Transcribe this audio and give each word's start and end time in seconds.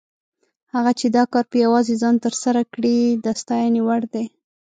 هغه 0.73 0.91
چې 0.99 1.07
دا 1.15 1.23
کار 1.33 1.45
په 1.51 1.57
یوازې 1.65 1.93
ځان 2.01 2.15
تر 2.25 2.33
سره 2.43 2.61
کړی، 2.73 2.97
د 3.23 3.27
ستاینې 3.41 3.81
وړ 3.87 4.01
دی. 4.13 4.25